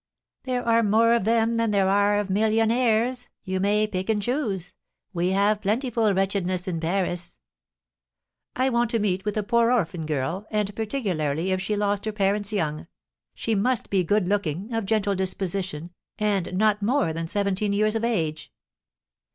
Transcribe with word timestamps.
"There 0.45 0.67
are 0.67 0.81
more 0.81 1.13
of 1.13 1.25
them 1.25 1.57
than 1.57 1.69
there 1.69 1.87
are 1.87 2.17
of 2.19 2.27
millionaires; 2.27 3.29
you 3.43 3.59
may 3.59 3.85
pick 3.85 4.09
and 4.09 4.19
choose. 4.19 4.73
We 5.13 5.29
have 5.29 5.61
plentiful 5.61 6.11
wretchedness 6.15 6.67
in 6.67 6.79
Paris." 6.79 7.37
"I 8.55 8.69
want 8.69 8.89
to 8.89 8.99
meet 8.99 9.23
with 9.25 9.37
a 9.37 9.43
poor 9.43 9.71
orphan 9.71 10.07
girl, 10.07 10.47
and 10.49 10.75
particularly 10.75 11.51
if 11.51 11.61
she 11.61 11.75
lost 11.75 12.05
her 12.05 12.11
parents 12.11 12.51
young. 12.51 12.87
She 13.35 13.53
must 13.53 13.91
be 13.91 14.03
good 14.03 14.27
looking, 14.27 14.73
of 14.73 14.87
gentle 14.87 15.13
disposition, 15.13 15.91
and 16.17 16.51
not 16.57 16.81
more 16.81 17.13
than 17.13 17.27
seventeen 17.27 17.71
years 17.71 17.93
of 17.95 18.03
age." 18.03 18.51